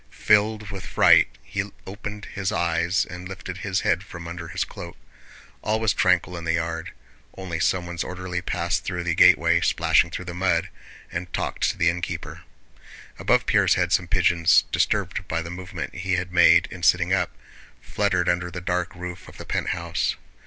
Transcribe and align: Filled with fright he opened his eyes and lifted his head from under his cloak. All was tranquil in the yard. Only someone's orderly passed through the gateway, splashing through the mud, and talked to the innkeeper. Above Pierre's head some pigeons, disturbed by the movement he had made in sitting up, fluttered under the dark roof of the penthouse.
Filled 0.09 0.71
with 0.71 0.83
fright 0.87 1.27
he 1.43 1.69
opened 1.85 2.25
his 2.33 2.51
eyes 2.51 3.05
and 3.05 3.29
lifted 3.29 3.57
his 3.59 3.81
head 3.81 4.03
from 4.03 4.27
under 4.27 4.47
his 4.47 4.63
cloak. 4.63 4.97
All 5.61 5.79
was 5.79 5.93
tranquil 5.93 6.35
in 6.35 6.43
the 6.43 6.55
yard. 6.55 6.91
Only 7.37 7.59
someone's 7.59 8.03
orderly 8.03 8.41
passed 8.41 8.83
through 8.83 9.03
the 9.03 9.13
gateway, 9.13 9.61
splashing 9.61 10.09
through 10.09 10.25
the 10.25 10.33
mud, 10.33 10.69
and 11.11 11.31
talked 11.31 11.69
to 11.69 11.77
the 11.77 11.87
innkeeper. 11.91 12.41
Above 13.19 13.45
Pierre's 13.45 13.75
head 13.75 13.93
some 13.93 14.07
pigeons, 14.07 14.63
disturbed 14.71 15.27
by 15.27 15.43
the 15.43 15.51
movement 15.51 15.93
he 15.93 16.13
had 16.13 16.33
made 16.33 16.67
in 16.71 16.81
sitting 16.81 17.13
up, 17.13 17.37
fluttered 17.79 18.27
under 18.27 18.49
the 18.49 18.59
dark 18.59 18.95
roof 18.95 19.27
of 19.27 19.37
the 19.37 19.45
penthouse. 19.45 20.15